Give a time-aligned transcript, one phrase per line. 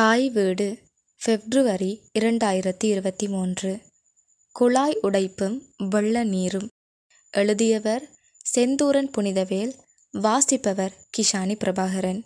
[0.00, 0.78] தாய் வீடு
[1.24, 3.78] பிப்ரவரி இரண்டாயிரத்தி இருபத்தி மூன்று.
[4.52, 6.68] குழாய் உடைப்பும் வெள்ள நீரும்.
[7.30, 8.08] எழுதியவர்
[8.54, 9.72] செந்தூரன் புனிதவேல்
[10.12, 12.20] வாசிப்பவர் கிஷானி பிரபாகரன்.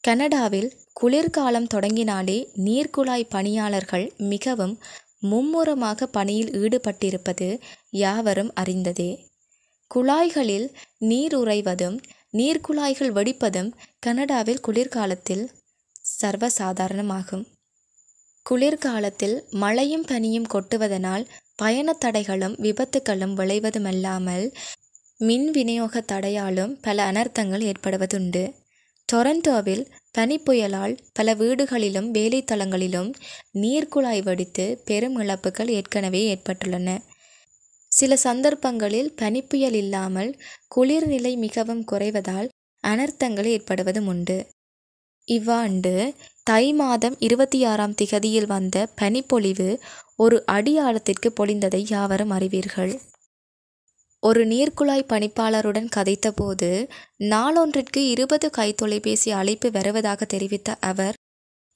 [0.00, 4.78] கனடாவில் குளிர்காலம் தொடங்கினாலே நீர்க்குழாய் பணியாளர்கள் மிகவும்
[5.20, 7.60] மும்முரமாக பணியில் ஈடுபட்டிருப்பது
[7.90, 9.26] யாவரும் அறிந்ததே.
[9.86, 12.00] குழாய்களில் நீர் உறைவதும்
[12.32, 15.50] நீர்க்குழாய்கள் வெடிப்பதும் கனடாவில் குளிர்காலத்தில்
[16.22, 17.44] சர்வசாதாரணமாகும்.
[18.42, 21.26] குளிர்காலத்தில் மழையும் பனியும் கொட்டுவதனால்
[21.56, 24.54] பயணத் தடைகளும் விபத்துகளும் விளைவதுமல்லாமல்
[25.18, 28.52] மின் விநியோக தடையாலும் பல அனர்த்தங்கள் ஏற்படுவதுண்டு.
[29.12, 29.86] டொரண்டோவில்
[30.18, 33.14] பனிப்புயலால் பல வீடுகளிலும் வேலைத்தளங்களிலும்
[33.54, 36.98] நீர்க்குழாய் வடித்து பெரும் இழப்புகள் ஏற்கனவே ஏற்பட்டுள்ளன.
[37.88, 42.48] சில சந்தர்ப்பங்களில் பனிப்புயல் இல்லாமல் குளிர்நிலை மிகவும் குறைவதால்
[42.86, 44.46] அனர்த்தங்கள் ஏற்படுவதும் உண்டு.
[45.28, 45.92] இவ்வாண்டு
[46.42, 49.68] தை மாதம் இருபத்தி ஆறாம் திகதியில் வந்த பனிப்பொழிவு
[50.16, 52.92] ஒரு அடி ஆழத்திற்கு பொழிந்ததை யாவரும் அறிவீர்கள்.
[54.22, 56.70] ஒரு நீர்க்குழாய் பணிப்பாளருடன் கதைத்தபோது
[57.24, 61.16] நாளொன்றிற்கு இருபது கைத்தொலைபேசி அழைப்பு வருவதாக தெரிவித்த அவர்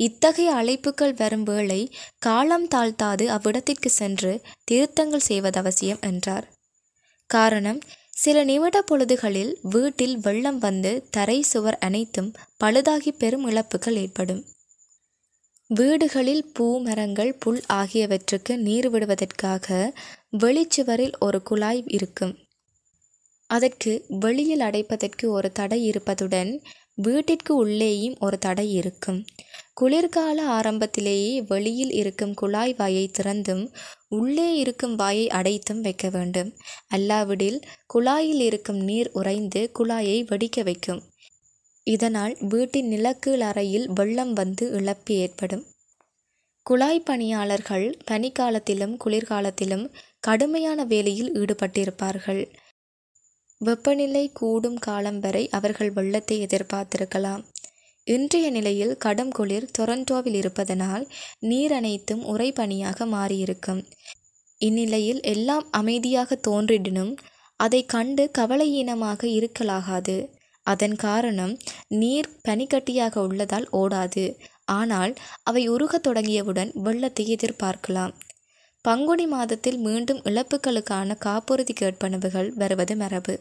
[0.00, 1.80] இத்தகைய அழைப்புகள் வரும் வேளை
[2.18, 4.32] காலம் தாழ்த்தாது அவ்விடத்திற்கு சென்று
[4.64, 6.46] திருத்தங்கள் செய்வது அவசியம் என்றார்.
[7.30, 7.80] காரணம்
[8.16, 12.32] சில நிமிட பொழுதுகளில் வீட்டில் வெள்ளம் வந்து தரை சுவர் அனைத்தும்
[12.64, 14.42] பழுதாகி பெரும் இழப்புகள் ஏற்படும்.
[15.70, 19.92] வீடுகளில் பூ மரங்கள் புல் ஆகியவற்றுக்கு நீர் விடுவதற்காக
[20.38, 22.34] வெளிச்சுவரில் ஒரு குழாய் இருக்கும்.
[23.50, 26.52] அதற்கு வெளியில் அடைப்பதற்கு ஒரு தடை இருப்பதுடன்
[26.96, 29.24] வீட்டிற்கு உள்ளேயும் ஒரு தடை இருக்கும்.
[29.74, 33.64] குளிர்கால ஆரம்பத்திலேயே வெளியில் இருக்கும் குழாய் வாயை திறந்தும்
[34.08, 36.50] உள்ளே இருக்கும் வாயை அடைத்தும் வைக்க வேண்டும்.
[36.94, 37.58] அல்லாவிடில்
[37.94, 41.02] குழாயில் இருக்கும் நீர் உறைந்து குழாயை வெடிக்க வைக்கும்.
[41.86, 45.64] இதனால் வீட்டின் நிலக்கீழ் அறையில் வெள்ளம் வந்து இழப்பு ஏற்படும்.
[46.66, 49.84] குழாய் பணியாளர்கள் பனிக்காலத்திலும் குளிர்காலத்திலும்
[50.20, 52.42] கடுமையான வேலையில் ஈடுபட்டிருப்பார்கள்.
[53.60, 57.44] வெப்பநிலை கூடும் காலம் வரை அவர்கள் வெள்ளத்தை எதிர்பார்த்திருக்கலாம்.
[58.04, 61.04] இன்றைய நிலையில் கடும் குளிர் டொரண்டோவில் இருப்பதனால்
[61.38, 63.80] நீர் அனைத்தும் உறைபனியாக மாறியிருக்கும்.
[64.58, 67.16] இந்நிலையில் எல்லாம் அமைதியாக தோன்றிடினும்
[67.60, 70.16] அதை கண்டு கவலையீனமாக இருக்கலாகாது.
[70.66, 74.24] அதன் காரணம் நீர் பனிக்கட்டியாக உள்ளதால் ஓடாது.
[74.64, 78.14] ஆனால் அவை உருகத் தொடங்கியவுடன் வெள்ளத்தை எதிர்பார்க்கலாம்.
[78.86, 83.34] பங்குனி மாதத்தில் மீண்டும் இழப்புகளுக்கான காப்புறுதி கேட்பனவுகள் வருவது மரபு.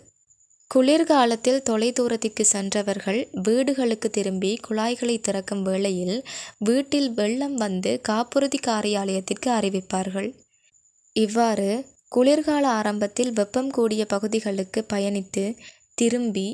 [0.71, 6.17] குளிர்காலத்தில் தொலைதூரத்திற்கு சென்றவர்கள் வீடுகளுக்கு திரும்பி குழாய்களை திறக்கும் வேளையில்
[6.57, 10.29] வீட்டில் வெள்ளம் வந்து காப்புறுதி காரியாலயத்திற்கு அறிவிப்பார்கள்.
[11.15, 11.69] இவ்வாறு
[12.09, 15.45] குளிர்கால ஆரம்பத்தில் வெப்பம் கூடிய பகுதிகளுக்கு பயணித்து
[15.95, 16.47] திரும்பி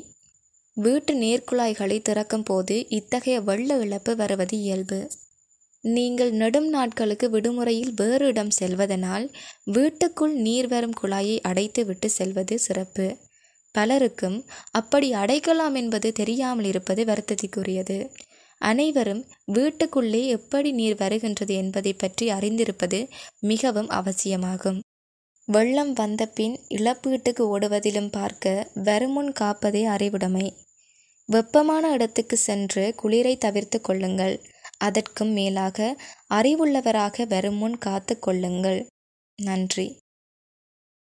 [0.76, 5.00] வீட்டு நீர்க்குழாய்களை திறக்கும் போது இத்தகைய வெள்ள இழப்பு வருவது இயல்பு.
[5.84, 9.26] நீங்கள் நெடும் நாட்களுக்கு விடுமுறையில் வேறு இடம் செல்வதனால்
[9.64, 13.06] வீட்டுக்குள் நீர் வரும் குழாயை அடைத்துவிட்டு செல்வது சிறப்பு.
[13.74, 14.38] பலருக்கும்
[14.70, 17.98] அப்படி அடைக்கலாம் என்பது தெரியாமல் இருப்பது வருத்தத்திற்குரியது.
[18.60, 23.08] அனைவரும் வீட்டுக்குள்ளே எப்படி நீர் வருகின்றது என்பதை பற்றி அறிந்திருப்பது
[23.40, 24.80] மிகவும் அவசியமாகும்.
[25.48, 30.46] வெள்ளம் வந்த பின் இழப்பீட்டுக்கு ஓடுவதிலும் பார்க்க வருமுன் காப்பதே அறிவுடைமை.
[31.28, 34.36] வெப்பமான இடத்துக்கு சென்று குளிரை தவிர்த்து கொள்ளுங்கள்.
[34.82, 35.78] அதற்கும் மேலாக
[36.34, 38.80] அறிவுள்ளவராக வருமுன் காத்து கொள்ளுங்கள்
[39.38, 39.86] நன்றி.